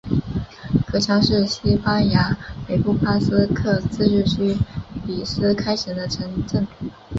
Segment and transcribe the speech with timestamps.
[0.87, 2.35] 格乔是西班牙
[2.67, 4.57] 北部巴斯克自治区
[5.05, 6.67] 比斯开省的城镇。